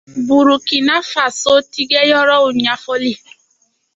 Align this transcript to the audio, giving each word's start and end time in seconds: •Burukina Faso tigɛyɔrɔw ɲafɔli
•Burukina 0.27 0.95
Faso 1.11 1.53
tigɛyɔrɔw 1.71 2.45
ɲafɔli 2.63 3.13